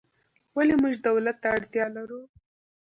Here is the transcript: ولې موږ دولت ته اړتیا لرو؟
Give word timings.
ولې 0.55 0.75
موږ 0.81 0.93
دولت 1.07 1.37
ته 1.43 1.47
اړتیا 1.57 1.85
لرو؟ 1.95 2.21